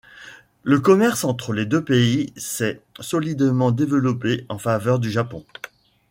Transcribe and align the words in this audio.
Le 0.63 0.79
commerce 0.79 1.23
entre 1.25 1.53
les 1.53 1.67
deux 1.67 1.83
pays 1.83 2.33
s'est 2.35 2.81
solidement 3.01 3.69
développé 3.71 4.47
en 4.49 4.57
faveur 4.57 4.97
du 4.97 5.11
Japon. 5.11 5.45